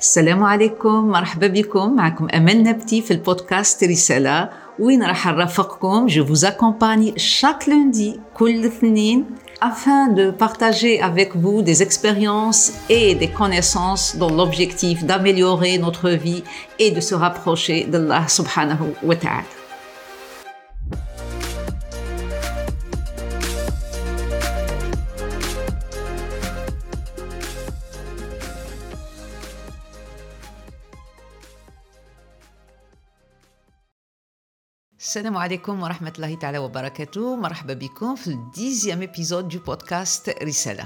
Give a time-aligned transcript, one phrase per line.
[0.00, 6.44] السلام عليكم مرحبا بكم معكم أمل نبتي في البودكاست رسالة وين راح نرافقكم جو vous
[6.44, 9.24] accompagne chaque lundi كل اثنين
[9.60, 16.44] afin de partager avec vous des expériences et des connaissances dans l'objectif d'améliorer notre vie
[16.78, 19.56] et de se rapprocher d'Allah subhanahu wa ta'ala.
[35.05, 37.35] Salam alaikum wa rahmatullahi ta'ala wa barakatuh.
[37.35, 40.85] Marhaba bikoum في dixième épisode du podcast Risala.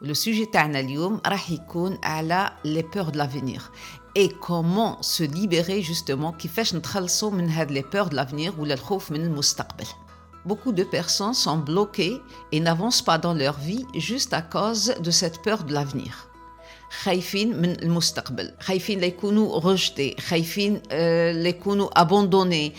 [0.00, 3.70] Le sujet تاعنا اليوم راح يكون على les peurs de l'avenir
[4.16, 9.12] et comment se libérer justement كيفاش نتخلصوا من هاد les peurs de l'avenir ولا الخوف
[9.12, 9.86] من المستقبل.
[10.44, 15.10] Beaucoup de personnes sont bloquées et n'avancent pas dans leur vie juste à cause de
[15.12, 16.27] cette peur de l'avenir.
[17.03, 20.81] خايفين من المستقبل خايفين ليكونوا رجتي خايفين
[21.43, 22.73] اللي يكونوا abandonnés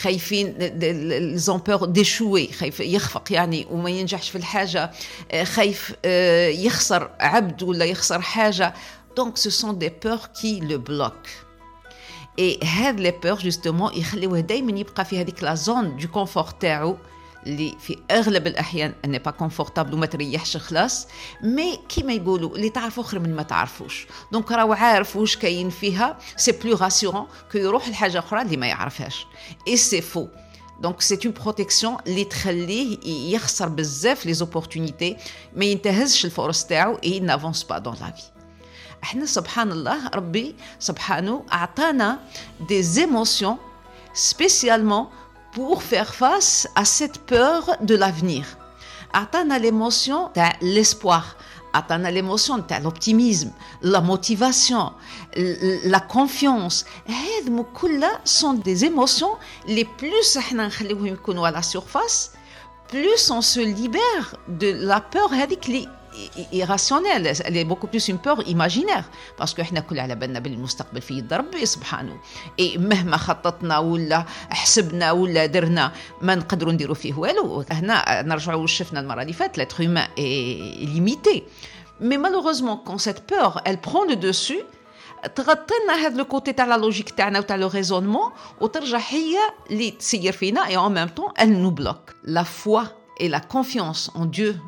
[0.00, 0.54] خايفين
[1.36, 4.90] ils ont peur d'échouer خايف يخفق يعني وما ينجحش في الحاجة
[5.42, 5.94] خايف
[6.64, 8.74] يخسر عبد ولا يخسر حاجة.
[9.16, 11.22] donc ce sont des peurs qui le bloquent
[12.38, 16.96] et هاد les peurs justement يخليوه دائما يبقى في هذيك la zone de confort تاعو.
[17.46, 21.06] اللي في أغلب الأحيان elle n'est pas confortable وما تريحش خلاص.
[21.42, 24.06] mais كيما يقولوا اللي تعرفوا خير من ما تعرفوش.
[24.32, 26.18] donc راهو عارف واش كاين فيها.
[26.36, 29.26] c'est plus rassurant que يروح لحاجة أخرى اللي ما يعرفهاش.
[29.68, 30.28] et c'est faux
[30.80, 32.98] donc c'est une protection اللي تخليه
[33.34, 35.16] يخسر بزاف les opportunités
[35.56, 38.22] ما ينتهزش الفرص تاعو et n'avance pas dans la vie
[39.02, 42.18] إحنا سبحان الله ربي سبحانه أعطانا
[42.68, 43.56] des émotions
[44.14, 45.06] spécialement
[45.56, 48.58] pour faire face à cette peur de l'avenir.
[49.14, 50.28] Atteindre l'émotion
[50.60, 51.38] l'espoir,
[51.72, 54.92] atteindre l'émotion l'optimisme, la motivation,
[55.34, 56.84] la confiance.
[57.08, 57.50] Ces
[58.24, 59.30] sont des émotions
[59.66, 60.36] les plus
[61.46, 62.34] à la surface,
[62.88, 65.32] plus on se libère de la peur
[66.51, 69.05] irrationnelle elle est beaucoup plus une peur imaginaire
[69.37, 72.17] parce que احنا كل على بالنا بالمستقبل في يد ربي سبحانه
[72.59, 78.99] اي مهما خططنا ولا حسبنا ولا درنا ما نقدروا نديروا فيه والو هنا نرجعوا شفنا
[78.99, 81.43] المره اللي فاتت l'être humain est limité
[82.01, 84.63] mais malheureusement quand cette peur elle prend le dessus
[85.35, 88.31] تغطي لنا هذا الكوتي تاع لا لوجيك تاعنا وتاع لو ريزونمون
[88.61, 89.37] وترجع هي
[89.69, 94.10] اللي تسير فينا اي اون ميم طون elle nous bloque la foi et la confiance
[94.14, 94.58] en Dieu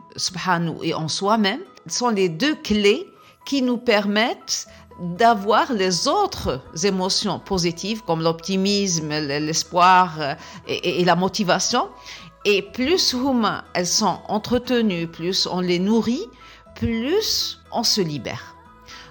[0.83, 3.07] et en soi-même sont les deux clés
[3.45, 4.67] qui nous permettent
[5.01, 11.89] d'avoir les autres émotions positives comme l'optimisme, l'espoir et, et, la motivation.
[12.45, 13.15] Et plus
[13.75, 16.27] elles sont entretenues, plus on les nourrit,
[16.75, 18.58] plus on se libère.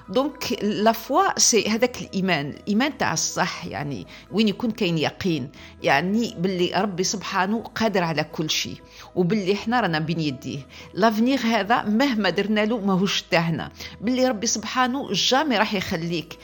[0.09, 2.49] donc la foi c'est هذاك الإيمان.
[2.49, 5.51] الايمان تاع الصح يعني وين يكون كاين يقين.
[5.83, 8.77] يعني باللي ربي سبحانه قادر على كل شيء.
[9.15, 10.59] وباللي إحنا رانا بين يديه.
[10.93, 16.37] l'avenir هذا مهما درنا له ماهوش تاعنا باللي ربي سبحانه jamais راح يخليك.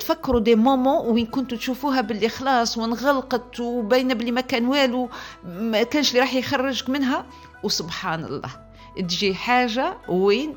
[0.00, 5.10] تفكروا des moments وين كنتوا تشوفوها باللي خلاص وانغلقت وباينة باللي ما كان والو
[5.44, 7.26] ما كانش اللي راح يخرجك منها.
[7.62, 8.66] وسبحان الله.
[8.96, 10.54] تجي حاجة وين؟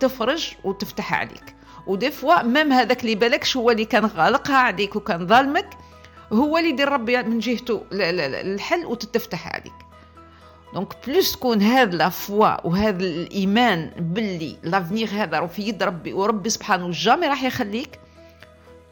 [0.00, 1.53] تفرج وتفتح عليك.
[1.86, 5.70] و des fois même هذاك اللي بالكش هو اللي كان غالقها عليك وكان ظالمك.
[6.32, 9.72] هو اللي يدير ربي من جهته الحل وتتفتح عليك
[10.74, 16.50] donc plus تكون هذا la foi وهذا الإيمان باللي l'avenir هذا في يد ربي وربي
[16.50, 18.00] سبحانه jamais راح يخليك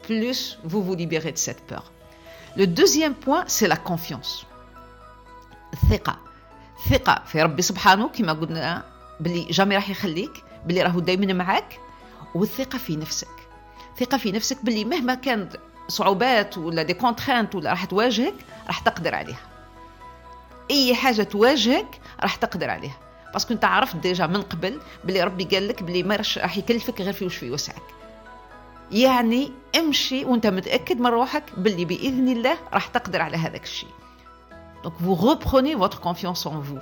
[0.09, 1.83] plus vous vous libérez de cette peur
[2.57, 4.45] le deuxième point c'est la confiance
[5.73, 6.17] الثقة.
[6.89, 8.83] ثقه في ربي سبحانه كما قلنا
[9.19, 11.79] باللي jamais راح يخليك باللي راهو دايما معاك.
[12.35, 13.27] والثقة في نفسك.
[13.99, 15.57] ثقة في نفسك باللي مهما كانت
[15.87, 18.35] صعوبات ولا des contraintes ولا راح تواجهك
[18.67, 19.39] راح تقدر عليها.
[20.71, 22.97] أي حاجة تواجهك راح تقدر عليها.
[23.33, 27.01] parce que أنت عرفت déjà من قبل باللي ربي قال لك باللي ما راح يكلفك
[27.01, 27.83] غير في وش في وسعك.
[28.91, 33.89] يعني امشي وأنت متأكد من روحك باللي بإذن الله راح تقدر على هذاك الشيء.
[34.83, 36.79] donc vous reprenez votre confiance en vous.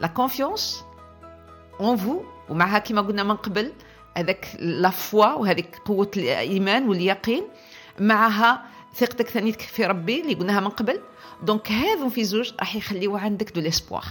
[0.00, 0.84] La confiance
[1.80, 3.72] en vous ومعها كما قلنا من قبل
[4.16, 7.44] هذاك la foi وهذيك قوة الإيمان واليقين
[7.98, 8.62] معها
[8.96, 11.00] ثقتك ثانيتك في ربي اللي قلناها من قبل.
[11.42, 14.04] donc هذو في زوج راح يخليو عندك de l'espoir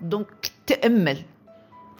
[0.00, 1.22] donc تأمل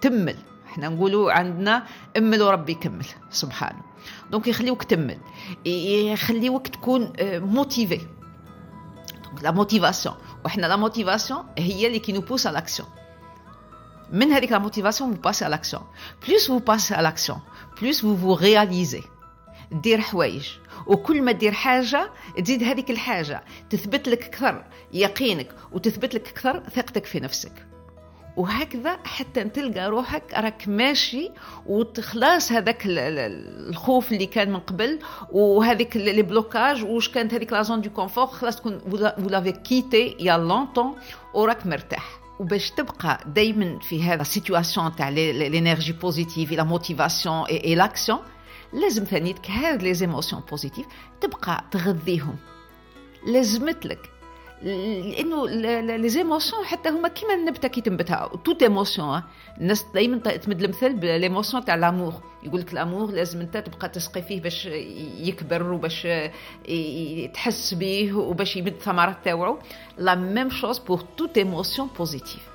[0.00, 0.36] تمل.
[0.66, 1.86] إحنا نقولوا عندنا
[2.16, 3.06] أمل وربي يكمل.
[3.30, 3.82] سبحانه.
[4.30, 5.18] donc يخليوك تمل.
[5.66, 8.00] يخليوك تكون motivé
[9.24, 12.88] donc la motivation وحنا la motivation هي اللي qui nous pousse à l'action
[14.12, 15.82] من هذيك la motivation vous passez à l'action.
[16.20, 17.40] Plus vous passez à l'action
[17.76, 19.04] plus vous vous réalisez.
[19.72, 20.48] دير حوايج
[20.86, 22.10] وكل ما دير حاجة
[22.44, 27.52] تزيد هذيك الحاجة تثبت لك أكثر يقينك وتثبت لك أكثر ثقتك في نفسك
[28.36, 31.30] وهكذا حتى تلقى روحك راك ماشي
[31.66, 34.98] وتخلاص هذاك الخوف اللي كان من قبل
[35.32, 40.36] وهذيك les blocages واش كانت هذيك la zone de confort خلاص تكون vous l'avez quittée
[40.36, 40.96] il y a longtemps
[41.34, 47.74] وراك مرتاح وباش تبقى دائما في هذا ال situation تاع l'énergie positive la motivation et
[47.74, 48.18] l'action
[48.72, 50.86] لازم ثانيتك هاد les émotions positives
[51.20, 52.36] تبقى تغذيهم.
[53.26, 54.19] لازمت لك
[54.62, 55.48] لأنه
[55.96, 58.30] les émotions حتى هما كيما النبتة كي تنبتها.
[58.44, 59.22] toute émotion
[59.60, 64.22] الناس دائما تمد المثل ب l'émotion تاع l'amour يقول لك l'amour لازم أنت تبقى تسقي
[64.22, 64.66] فيه باش
[65.18, 66.08] يكبر وباش
[67.34, 69.58] تحس به وباش يمد الثمرات تاوعو
[69.98, 72.48] la même chose pour toute émotion positive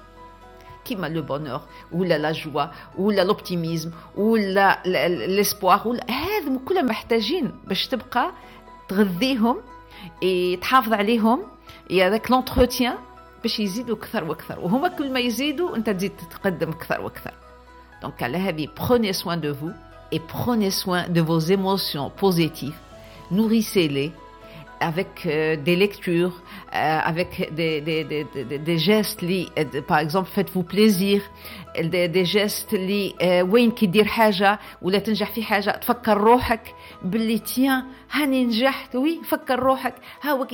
[0.86, 1.62] كيما le bonheur
[1.92, 2.66] ولا la joie
[2.98, 4.82] ولا l'optimisme ولا
[5.28, 8.32] l'espoir ولا هذم كلها محتاجين باش تبقى
[8.90, 9.58] تغذيهم
[10.62, 11.55] تحافظ عليهم.
[11.91, 12.97] هذاك لونتروتيان
[13.43, 17.35] باش يزيدوا اكثر واكثر وهما كل ما يزيدوا انت تزيد تتقدم اكثر واكثر
[18.03, 19.73] دونك على هذه prenez soin de vous
[20.13, 22.79] et prenez soin de vos émotions positives
[23.31, 24.13] nourrissez-les
[24.80, 26.42] avec euh, des lectures,
[26.74, 31.22] euh, avec des, des, des, des gestes li, euh, par exemple faites-vous plaisir
[31.82, 37.40] des, des gestes li وين كي دير حاجة ولا تنجح في حاجة تفكر روحك باللي
[37.40, 40.46] tiens هاني نجحت oui فكر روحك هاو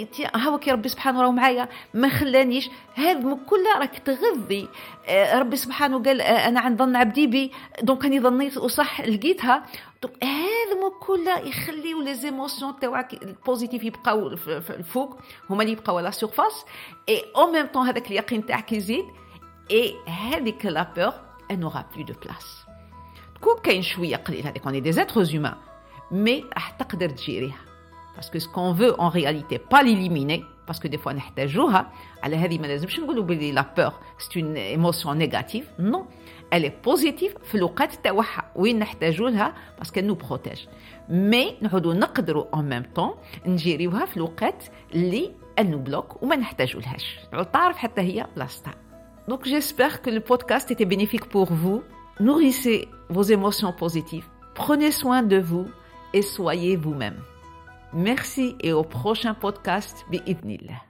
[0.59, 4.68] كي ربي سبحانه راه معايا ما خلانيش هذا كلها راك تغذي
[5.33, 7.51] ربي سبحانه قال أنا عند ظن عبدي بي
[7.81, 9.63] donc اني ظنيت وصح لقيتها
[10.01, 14.27] donc هذا كلها يخليو les émotions تاعك ال positives يبقاو
[14.69, 15.19] الفوق
[15.50, 16.66] هما اللي يبقاو la surface
[17.10, 19.06] et au même temps هذاك اليقين تاعك يزيد
[19.72, 21.13] et هذيك la peur
[21.51, 22.66] elle n'aura plus de place
[23.36, 25.56] تكون كاين شوية قليل هذيك on est des êtres humains
[26.12, 27.70] mais راح تقدر تجيريها.
[28.16, 31.92] parce que ce qu'on veut en réalité pas l'éliminer parce que des fois نحتاجوها
[32.24, 36.06] على هذه ما لازمش نقولوا بلي la peur c'est une émotion négative non
[36.54, 40.60] elle est positive في الوقت تاعها وين نحتاجو لها parce que nous protège
[41.10, 43.12] mais نعودو نقدروا en même temps
[43.46, 47.19] نجيريوها في الوقت اللي elle nous bloque وما نحتاجو لهاش
[47.54, 48.74] تعرف حتى هي بلاصتها
[49.28, 51.84] Donc j'espère que le podcast était bénéfique pour vous.
[52.19, 54.28] Nourrissez vos émotions positives.
[54.56, 55.68] Prenez soin de vous
[56.14, 57.19] et soyez vous-même.
[57.94, 60.06] Merci et au prochain podcast.
[60.10, 60.82] Bi'idnillah.